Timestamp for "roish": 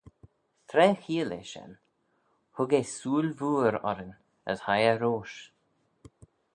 5.01-5.37